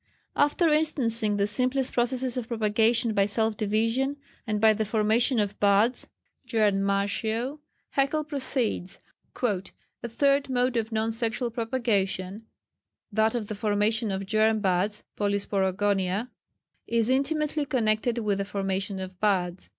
[0.45, 5.59] ]After instancing the simplest processes of propagation by self division, and by the formation of
[5.59, 6.07] buds
[6.47, 7.59] (Gemmatio),
[7.91, 8.97] Haeckel proceeds,
[9.43, 12.47] "A third mode of non sexual propagation,
[13.11, 16.31] that of the formation of germ buds (Polysporogonia)
[16.87, 19.69] is intimately connected with the formation of buds.